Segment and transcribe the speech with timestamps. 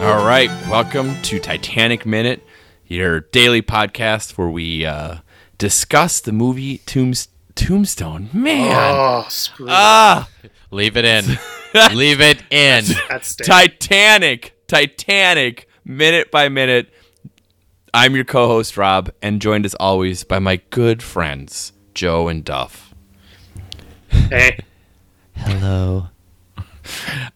[0.00, 2.42] All right, welcome to Titanic Minute,
[2.86, 5.16] your daily podcast where we uh,
[5.58, 8.30] discuss the movie Tombs- Tombstone.
[8.32, 10.28] Man, Oh, screw ah,
[10.70, 11.24] Leave it in.
[11.94, 12.84] Leave it in.
[13.08, 13.48] that stinks.
[13.48, 16.92] Titanic, Titanic, minute by minute.
[17.94, 22.94] I'm your co-host Rob, and joined as always by my good friends Joe and Duff.
[24.10, 24.58] Hey,
[25.36, 26.08] Hello.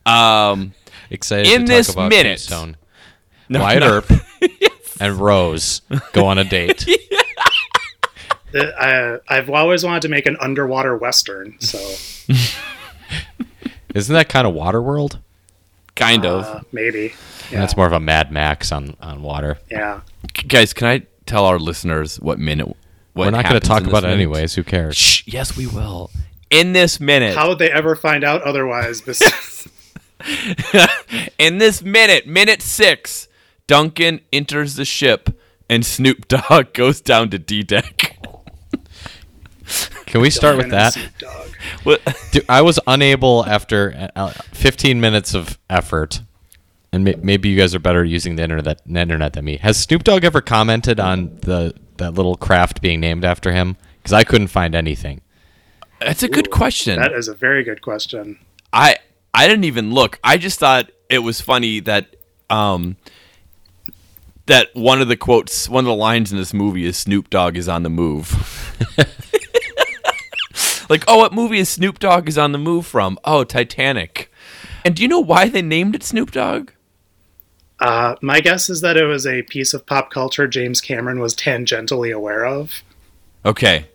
[0.05, 0.73] Um,
[1.11, 2.77] Excited In to this talk about minute- Tombstone.
[3.49, 3.89] no, Wyatt no.
[3.93, 4.11] Earp
[5.01, 6.87] and Rose go on a date.
[8.53, 11.79] the- I, I've always wanted to make an underwater western, so
[13.95, 15.21] Isn't that kind of Waterworld?
[15.95, 16.45] kind of.
[16.45, 17.13] uh, maybe.
[17.51, 19.59] Yeah, That's more of a Mad Max on, on water.
[19.71, 20.01] yeah.
[20.49, 22.67] Guys, can I tell our listeners what minute?
[22.67, 22.77] What
[23.27, 24.55] We're not going to talk in this about it anyways.
[24.55, 24.97] Who cares?
[24.97, 26.11] Shh, yes, we will.
[26.49, 29.03] In this minute, How would they ever find out otherwise?
[29.03, 29.69] Besides,
[31.39, 33.29] in this minute, minute six,
[33.67, 35.29] Duncan enters the ship
[35.69, 38.19] and Snoop Dogg goes down to D deck.
[40.13, 40.93] Can we start with that?
[40.93, 46.21] Snoop Dude, I was unable after uh, 15 minutes of effort,
[46.93, 49.57] and may- maybe you guys are better using the internet, the internet than me.
[49.57, 53.79] Has Snoop Dogg ever commented on the that little craft being named after him?
[54.03, 55.23] Because I couldn't find anything.
[55.99, 57.01] That's a good question.
[57.01, 58.39] That is a very good question.
[58.71, 58.99] I
[59.33, 60.21] I didn't even look.
[60.23, 62.17] I just thought it was funny that
[62.51, 62.97] um
[64.45, 67.57] that one of the quotes, one of the lines in this movie is Snoop Dogg
[67.57, 68.77] is on the move.
[70.93, 73.19] like, oh, what movie is Snoop Dogg is on the move from?
[73.25, 74.31] Oh, Titanic.
[74.85, 76.71] And do you know why they named it Snoop Dogg?
[77.81, 81.35] Uh, my guess is that it was a piece of pop culture James Cameron was
[81.35, 82.83] tangentially aware of.
[83.45, 83.87] Okay.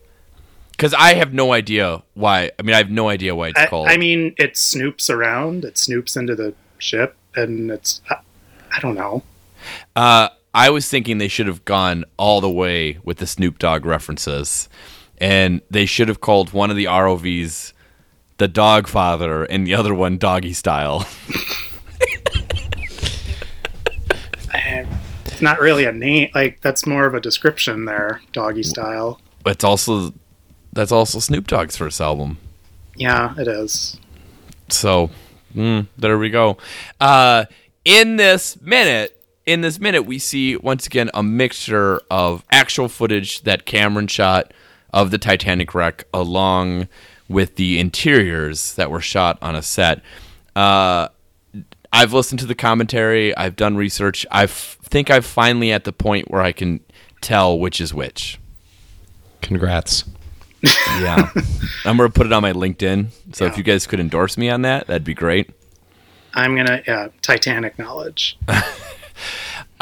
[0.72, 2.52] Because I have no idea why.
[2.60, 3.88] I mean, I have no idea why it's I, called.
[3.88, 8.02] I mean, it snoops around, it snoops into the ship, and it's.
[8.10, 8.18] I,
[8.76, 9.24] I don't know.
[9.96, 13.86] Uh, I was thinking they should have gone all the way with the Snoop Dogg
[13.86, 14.68] references,
[15.18, 17.74] and they should have called one of the ROVs
[18.38, 21.08] the Dog Father and the other one Doggy Style.
[25.38, 26.32] It's not really a name.
[26.34, 29.22] Like, that's more of a description there, doggy style.
[29.46, 30.12] It's also
[30.74, 32.40] that's also Snoop Dogg's first album.
[32.96, 34.00] Yeah, it is.
[34.70, 35.12] So
[35.56, 36.58] mm, there we go.
[37.00, 37.46] Uh,
[37.86, 43.44] in this minute, in this minute, we see once again a mixture of actual footage
[43.44, 44.52] that Cameron shot
[44.94, 46.88] of the Titanic wreck, along
[47.30, 50.02] with the interiors that were shot on a set.
[50.56, 51.10] Uh,
[51.92, 53.36] I've listened to the commentary.
[53.36, 54.26] I've done research.
[54.32, 56.80] I f- think I'm finally at the point where I can
[57.22, 58.40] tell which is which.
[59.42, 60.04] Congrats.
[61.00, 61.30] Yeah,
[61.86, 63.10] I'm gonna put it on my LinkedIn.
[63.34, 65.52] So if you guys could endorse me on that, that'd be great.
[66.34, 68.40] I'm gonna yeah, Titanic knowledge.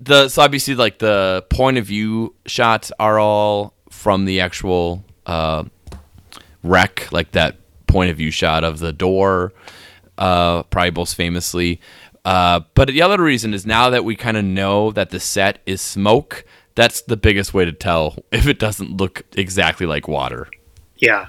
[0.00, 5.64] the so obviously like the point of view shots are all from the actual uh,
[6.62, 7.56] wreck, like that
[7.86, 9.52] point of view shot of the door,
[10.18, 11.80] uh, probably most famously.
[12.24, 15.58] Uh, but the other reason is now that we kind of know that the set
[15.66, 16.44] is smoke,
[16.74, 20.48] that's the biggest way to tell if it doesn't look exactly like water.
[20.96, 21.28] Yeah.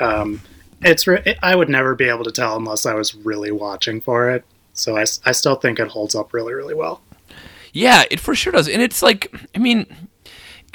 [0.00, 0.40] Um,
[0.82, 4.30] it's re- I would never be able to tell unless I was really watching for
[4.30, 4.44] it.
[4.72, 7.02] So I, I still think it holds up really really well.
[7.72, 8.68] Yeah, it for sure does.
[8.68, 9.86] And it's like, I mean,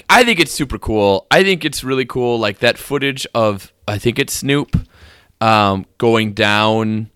[0.10, 1.28] I think it's super cool.
[1.32, 2.40] I think it's really cool.
[2.40, 4.78] Like that footage of, I think it's Snoop
[5.42, 7.10] um, going down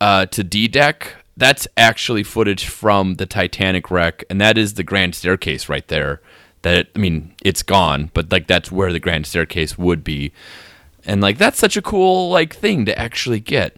[0.00, 1.16] uh, to D deck.
[1.36, 6.20] That's actually footage from the Titanic wreck, and that is the grand staircase right there.
[6.62, 10.32] That I mean, it's gone, but like that's where the grand staircase would be,
[11.06, 13.76] and like that's such a cool like thing to actually get.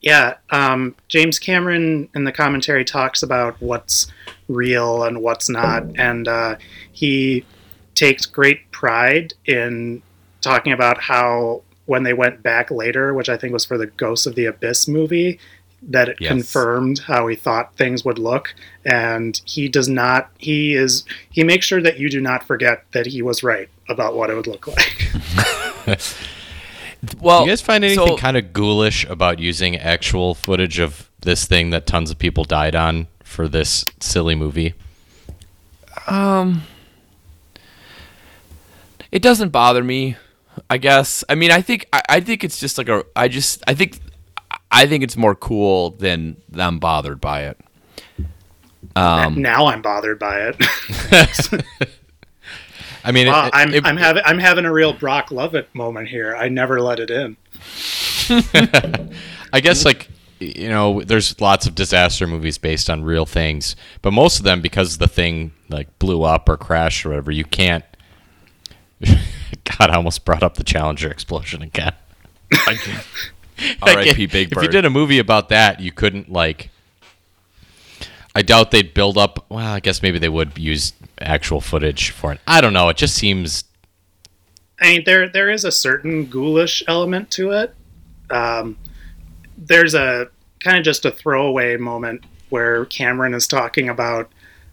[0.00, 4.06] Yeah, um, James Cameron in the commentary talks about what's
[4.48, 6.56] real and what's not, and uh,
[6.92, 7.44] he
[7.94, 10.00] takes great pride in
[10.40, 14.26] talking about how when they went back later, which I think was for the Ghosts
[14.26, 15.40] of the Abyss movie,
[15.82, 16.28] that it Yes.
[16.30, 18.54] confirmed how he thought things would look,
[18.84, 20.30] and he does not.
[20.38, 21.04] He is.
[21.30, 24.34] He makes sure that you do not forget that he was right about what it
[24.36, 25.12] would look like.
[27.20, 31.46] Well, you guys find anything so- kind of ghoulish about using actual footage of this
[31.46, 34.74] thing that tons of people died on for this silly movie?
[36.06, 36.62] Um,
[39.12, 40.16] It doesn't bother me.
[40.68, 41.22] I guess.
[41.28, 43.04] I mean, I think I, I think it's just like a.
[43.14, 44.00] I just I think
[44.70, 47.60] I think it's more cool than I'm bothered by it.
[48.96, 51.64] Um, now I'm bothered by it.
[53.04, 56.08] I mean, Wow, it- I'm it- I'm having I'm having a real Brock Lovett moment
[56.08, 56.34] here.
[56.36, 57.36] I never let it in.
[59.52, 60.08] I guess like
[60.40, 64.60] you know, there's lots of disaster movies based on real things, but most of them
[64.60, 67.84] because the thing like blew up or crashed or whatever, you can't.
[69.00, 71.92] God, I almost brought up the Challenger explosion again.
[73.82, 73.82] R.I.P.
[73.82, 76.70] Like, Big If you did a movie about that, you couldn't like.
[78.34, 79.46] I doubt they'd build up.
[79.48, 82.40] Well, I guess maybe they would use actual footage for it.
[82.46, 82.88] I don't know.
[82.88, 83.64] It just seems
[84.80, 87.74] I mean, there there is a certain ghoulish element to it.
[88.30, 88.76] Um,
[89.56, 90.28] there's a
[90.60, 94.30] kind of just a throwaway moment where Cameron is talking about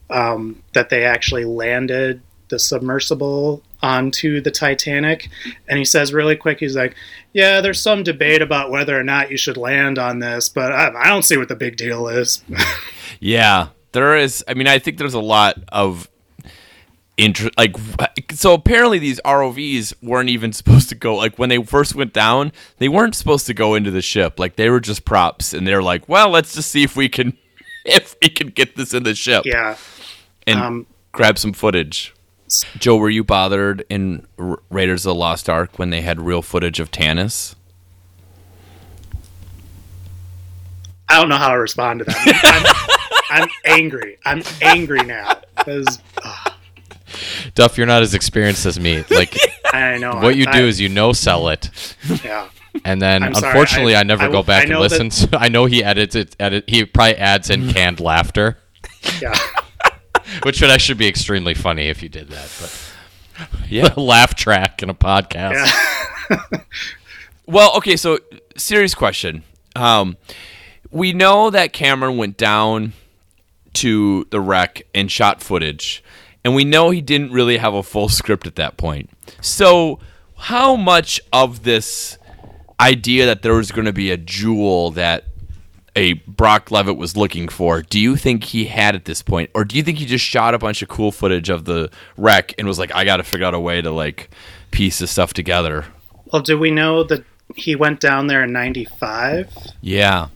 [0.09, 5.29] um, that they actually landed the submersible onto the Titanic,
[5.67, 6.95] and he says really quick, he's like,
[7.33, 10.91] "Yeah, there's some debate about whether or not you should land on this, but I,
[10.95, 12.43] I don't see what the big deal is."
[13.21, 14.43] Yeah, there is.
[14.47, 16.09] I mean, I think there's a lot of
[17.17, 17.57] interest.
[17.57, 17.75] Like,
[18.31, 21.15] so apparently these ROVs weren't even supposed to go.
[21.15, 24.39] Like when they first went down, they weren't supposed to go into the ship.
[24.39, 27.37] Like they were just props, and they're like, well, let's just see if we can,
[27.85, 29.77] if we can get this in the ship yeah,
[30.47, 32.13] and um, grab some footage.
[32.77, 34.27] Joe, were you bothered in
[34.69, 37.55] Raiders of the Lost Ark when they had real footage of Tanis?
[41.09, 43.25] I don't know how to respond to that.
[43.29, 44.17] I'm, I'm angry.
[44.25, 45.99] I'm angry now because
[47.53, 47.77] Duff.
[47.77, 49.03] You're not as experienced as me.
[49.09, 49.35] Like
[49.73, 51.69] I know what you I, do is you know sell it,
[52.23, 52.49] yeah.
[52.83, 55.11] and then I'm sorry, unfortunately I- I, never I- go back and know listen.
[55.11, 56.35] So I know he edits it.
[56.39, 56.65] Edit.
[56.67, 58.57] He probably adds in canned laughter,
[59.21, 59.37] Yeah.
[60.43, 62.49] which would actually be extremely funny if you did that.
[62.59, 63.93] But Yeah.
[63.97, 65.71] laugh track in a podcast.
[66.31, 66.59] Yeah.
[67.47, 68.17] Well, okay, so
[68.57, 69.43] serious question.
[69.75, 70.17] Um,
[70.89, 72.93] we know that Cameron went down
[73.73, 76.03] to the wreck and shot footage,
[76.45, 79.09] and we know he didn't really have a full script at that point.
[79.41, 79.99] So,
[80.37, 82.19] how much of this
[82.79, 85.25] idea that there was going to be a jewel that
[85.95, 89.65] a Brock Lovett was looking for, do you think he had at this point, or
[89.65, 92.67] do you think he just shot a bunch of cool footage of the wreck and
[92.67, 94.29] was like, "I got to figure out a way to like
[94.69, 95.85] piece this stuff together"?
[96.31, 97.23] Well, do we know that
[97.55, 99.51] he went down there in '95?
[99.81, 100.27] Yeah.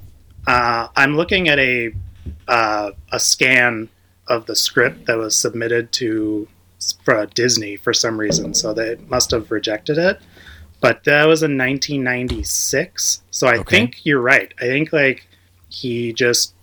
[0.48, 1.94] Uh, I'm looking at a
[2.48, 3.90] uh, a scan
[4.30, 6.48] of the script that was submitted to
[7.04, 10.20] for Disney for some reason, so they must have rejected it.
[10.82, 13.64] But that was in 1996, so I Okay.
[13.70, 14.54] think you're right.
[14.60, 15.28] I think like
[15.70, 16.54] he just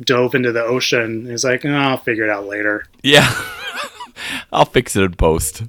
[0.00, 1.00] dove into the ocean.
[1.00, 2.84] And he's like, oh, I'll figure it out later.
[3.02, 3.28] Yeah.
[4.52, 5.62] I'll fix it in post.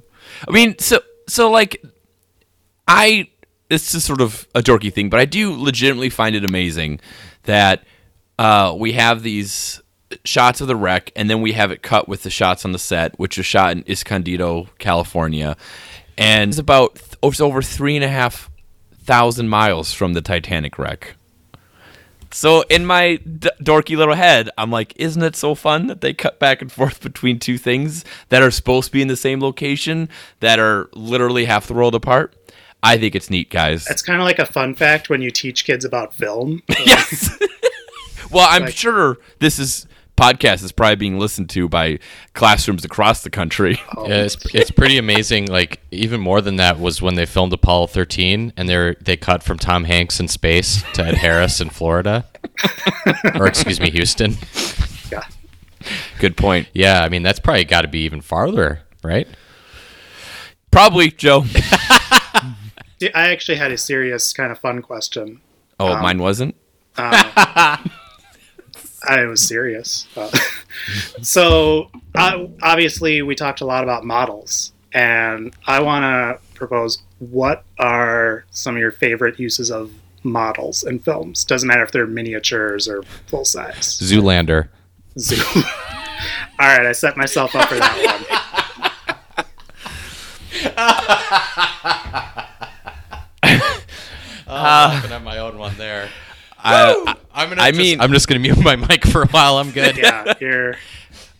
[0.46, 1.82] I mean, so so like
[2.86, 3.28] I
[3.70, 7.00] it's just sort of a dorky thing, but I do legitimately find it amazing
[7.44, 7.84] that
[8.38, 9.80] uh, we have these
[10.24, 12.78] shots of the wreck and then we have it cut with the shots on the
[12.78, 15.56] set, which was shot in Escondido, California.
[16.18, 18.50] And it's about it's over three and a half
[19.02, 21.16] thousand miles from the Titanic wreck.
[22.32, 26.12] So in my d- dorky little head, I'm like, isn't it so fun that they
[26.12, 29.40] cut back and forth between two things that are supposed to be in the same
[29.40, 30.08] location
[30.40, 32.34] that are literally half the world apart?
[32.82, 33.86] I think it's neat, guys.
[33.88, 36.62] It's kind of like a fun fact when you teach kids about film.
[36.68, 37.38] yes.
[38.30, 39.86] well, I'm Like- sure this is
[40.16, 41.98] podcast is probably being listened to by
[42.34, 43.78] classrooms across the country.
[44.06, 45.46] Yeah, it's it's pretty amazing.
[45.46, 49.16] Like even more than that was when they filmed Apollo 13, and they are they
[49.16, 52.24] cut from Tom Hanks in space to Ed Harris in Florida,
[53.34, 54.36] or excuse me, Houston.
[55.10, 55.24] yeah.
[56.20, 56.68] Good point.
[56.72, 59.26] Yeah, I mean that's probably got to be even farther, right?
[60.70, 61.44] Probably, Joe.
[63.14, 65.40] I actually had a serious kind of fun question.
[65.80, 66.54] Oh, Um, mine wasn't.
[69.06, 70.06] I was serious.
[70.16, 70.30] Uh,
[71.22, 77.64] so uh, obviously, we talked a lot about models, and I want to propose what
[77.78, 81.44] are some of your favorite uses of models in films?
[81.44, 83.98] Doesn't matter if they're miniatures or full size.
[84.00, 84.68] Zoolander.
[85.18, 85.42] Zoo.
[86.58, 88.42] All right, I set myself up for that one.
[94.48, 96.08] Oh, I'm gonna have my own one there.
[96.58, 97.62] I, I'm gonna.
[97.62, 99.58] I just- mean- I'm just gonna mute my mic for a while.
[99.58, 99.96] I'm good.
[99.96, 100.76] Yeah, you're,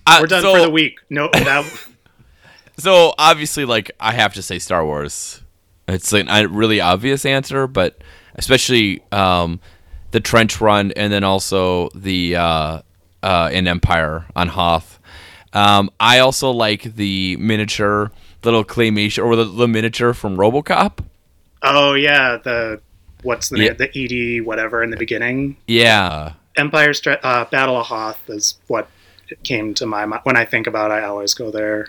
[0.06, 0.98] I- we're done so- for the week.
[1.10, 1.64] No, that
[2.78, 5.42] So obviously, like I have to say Star Wars.
[5.88, 7.96] It's like a really obvious answer, but
[8.34, 9.60] especially um,
[10.10, 12.82] the trench run, and then also the uh,
[13.22, 14.98] uh, in Empire on Hoth.
[15.52, 18.10] Um, I also like the miniature,
[18.44, 20.98] little claymation or the, the miniature from RoboCop.
[21.62, 22.80] Oh yeah, the
[23.22, 23.68] what's the Yeah.
[23.70, 23.76] name?
[23.78, 25.56] The ED whatever in the beginning.
[25.66, 26.32] Yeah.
[26.56, 28.88] Empire Stra- uh, Battle of Hoth is what
[29.42, 30.90] came to my mind when I think about.
[30.90, 31.88] it, I always go there.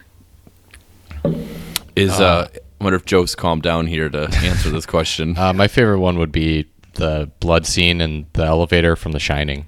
[1.95, 5.35] Is uh, I wonder if Joe's calmed down here to answer this question.
[5.37, 9.67] Uh, my favorite one would be the blood scene in the elevator from The Shining.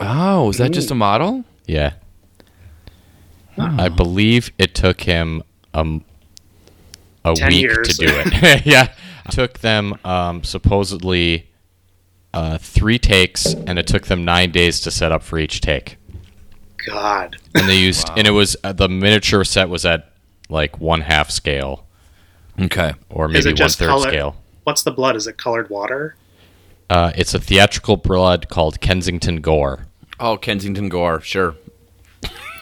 [0.00, 1.44] oh, is that just a model?
[1.66, 1.94] Yeah.
[3.56, 5.42] I believe it took him
[5.74, 6.04] um,
[7.24, 7.88] a 10 week years.
[7.98, 8.66] to do it.
[8.66, 8.94] yeah.
[9.30, 11.50] Took them um, supposedly
[12.34, 15.96] uh, three takes, and it took them nine days to set up for each take.
[16.86, 20.12] God, And they used, and it was uh, the miniature set was at
[20.48, 21.86] like one half scale
[22.60, 22.92] Okay.
[23.10, 24.08] or maybe it one color?
[24.08, 24.36] scale.
[24.64, 25.16] What's the blood?
[25.16, 26.16] Is it colored water?
[26.90, 29.86] Uh, it's a theatrical blood called Kensington Gore.
[30.18, 31.54] Oh, Kensington Gore, sure.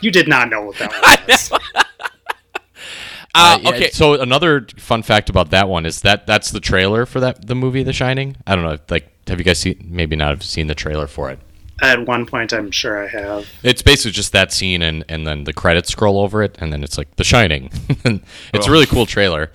[0.03, 1.53] You did not know what that was.
[3.37, 3.91] Uh, yeah, okay.
[3.91, 7.55] So another fun fact about that one is that that's the trailer for that the
[7.55, 8.37] movie The Shining.
[8.47, 8.79] I don't know.
[8.89, 9.87] Like, have you guys seen?
[9.91, 11.39] Maybe not have seen the trailer for it.
[11.83, 13.47] At one point, I'm sure I have.
[13.63, 16.83] It's basically just that scene and and then the credits scroll over it, and then
[16.83, 17.71] it's like The Shining.
[18.05, 18.23] And
[18.55, 19.51] it's a really cool trailer.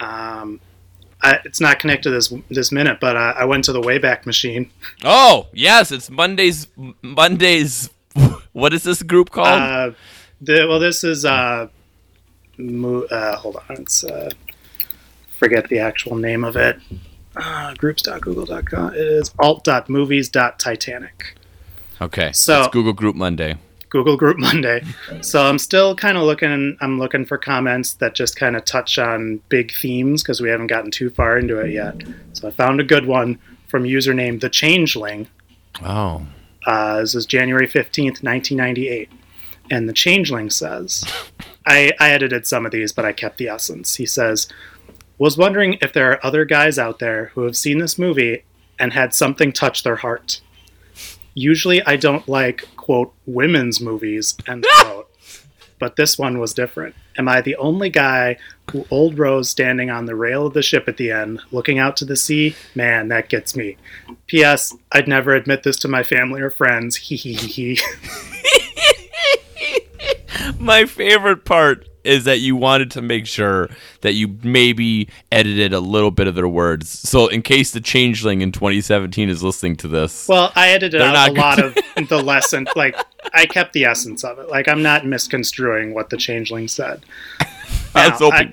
[0.00, 0.60] Um,
[1.20, 4.70] I, it's not connected this this minute, but uh, I went to the Wayback Machine.
[5.04, 6.68] Oh, yes, it's Mondays.
[7.02, 7.90] Mondays.
[8.52, 9.48] What is this group called?
[9.48, 9.90] Uh,
[10.40, 11.68] the, well, this is uh,
[12.58, 14.30] mo- uh, hold on, it's uh,
[15.38, 16.78] forget the actual name of it.
[17.36, 18.94] Uh, groups.google.com.
[18.94, 21.36] It is alt.movies.titanic.
[22.00, 22.32] okay.
[22.32, 23.56] so- it's Google Group Monday.
[23.88, 24.82] Google Group Monday.
[25.22, 26.76] So I'm still kind of looking.
[26.80, 30.66] I'm looking for comments that just kind of touch on big themes because we haven't
[30.66, 32.02] gotten too far into it yet.
[32.32, 35.28] So I found a good one from username the Changeling.
[35.84, 36.26] Oh.
[36.66, 39.10] Uh, this is January 15th, 1998.
[39.70, 41.04] And the Changeling says,
[41.66, 43.96] I, I edited some of these, but I kept the essence.
[43.96, 44.48] He says,
[45.18, 48.44] Was wondering if there are other guys out there who have seen this movie
[48.78, 50.40] and had something touch their heart.
[51.34, 55.10] Usually I don't like, quote, women's movies, end quote.
[55.78, 56.94] But this one was different.
[57.18, 58.38] Am I the only guy
[58.70, 61.98] who old Rose standing on the rail of the ship at the end, looking out
[61.98, 62.56] to the sea?
[62.74, 63.76] Man, that gets me.
[64.26, 64.74] P.S.
[64.92, 66.96] I'd never admit this to my family or friends.
[66.96, 67.80] Hee hee hee hee.
[70.66, 73.68] My favorite part is that you wanted to make sure
[74.02, 76.88] that you maybe edited a little bit of their words.
[76.88, 80.28] So in case the changeling in 2017 is listening to this.
[80.28, 81.74] Well, I edited out a lot of
[82.08, 82.66] the lesson.
[82.76, 82.96] Like,
[83.32, 84.48] I kept the essence of it.
[84.48, 87.04] Like, I'm not misconstruing what the changeling said.
[87.94, 88.52] I Now, hoping.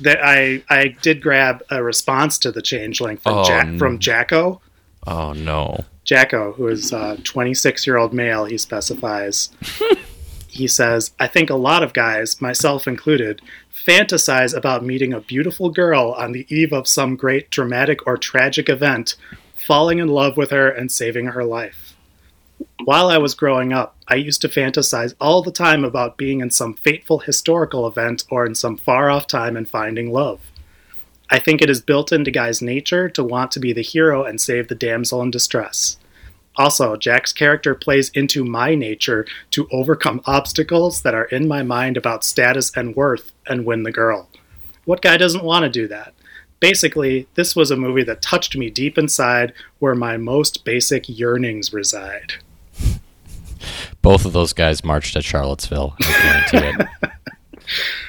[0.00, 3.78] That I I did grab a response to the changeling from Oh, Jack no.
[3.78, 4.60] from Jacko.
[5.06, 5.84] oh no.
[6.04, 9.50] Jacko, who is a 26 year old male, he specifies.
[10.56, 15.70] he says, I think a lot of guys, myself included, fantasize about meeting a beautiful
[15.70, 19.14] girl on the eve of some great dramatic or tragic event,
[19.54, 21.94] falling in love with her and saving her life.
[22.84, 26.50] While I was growing up, I used to fantasize all the time about being in
[26.50, 30.40] some fateful historical event or in some far off time and finding love.
[31.28, 34.40] I think it is built into guys' nature to want to be the hero and
[34.40, 35.98] save the damsel in distress.
[36.56, 41.96] Also, Jack's character plays into my nature to overcome obstacles that are in my mind
[41.96, 44.28] about status and worth and win the girl.
[44.84, 46.14] What guy doesn't want to do that?
[46.58, 51.72] Basically, this was a movie that touched me deep inside where my most basic yearnings
[51.72, 52.34] reside.
[54.00, 55.94] Both of those guys marched at Charlottesville.
[56.00, 57.10] I guarantee it.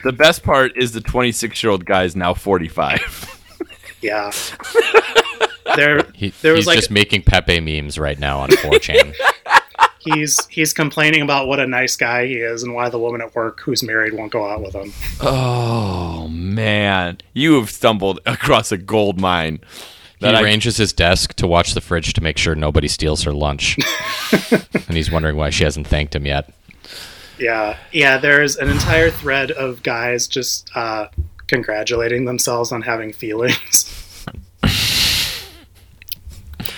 [0.03, 3.41] The best part is the 26 year old guy is now 45.
[4.01, 4.31] Yeah.
[5.75, 9.13] there He, there was he's like just making Pepe memes right now on 4chan.
[9.99, 13.35] he's he's complaining about what a nice guy he is and why the woman at
[13.35, 14.93] work who's married won't go out with him.
[15.21, 19.59] oh man, you have stumbled across a gold mine.
[20.19, 23.21] He That I- arranges his desk to watch the fridge to make sure nobody steals
[23.23, 23.77] her lunch.
[24.51, 26.51] and he's wondering why she hasn't thanked him yet.
[27.37, 28.17] Yeah, yeah.
[28.17, 31.09] There's an entire thread of guys just uh,
[31.45, 34.03] congratulating themselves on having feelings.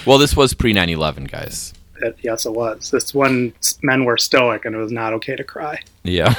[0.10, 1.72] Well, this was pre 9 11, guys.
[2.02, 2.90] It- yes, it was.
[2.90, 5.82] This one, men were stoic, and it was not okay to cry.
[6.02, 6.34] Yeah.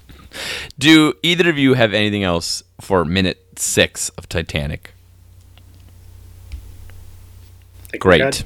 [0.78, 4.94] Do either of you have anything else for minute six of Titanic?
[7.98, 8.44] Great.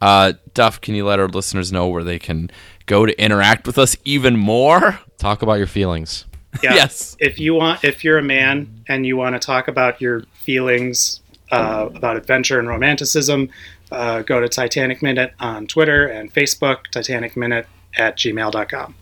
[0.00, 2.52] Uh, Duff, can you let our listeners know where they can
[2.86, 5.00] go to interact with us even more?
[5.18, 6.24] Talk about your feelings.
[6.62, 6.74] Yeah.
[6.74, 7.16] Yes.
[7.18, 11.20] If you want, if you're a man and you want to talk about your feelings
[11.50, 13.50] uh, about adventure and romanticism,
[13.90, 17.66] uh, go to Titanic Minute on Twitter and Facebook, Titanic Minute
[17.96, 18.94] at gmail.com.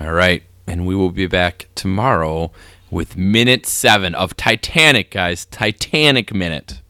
[0.00, 0.42] All right.
[0.66, 2.50] And we will be back tomorrow
[2.90, 5.44] with minute seven of Titanic, guys.
[5.46, 6.80] Titanic Minute.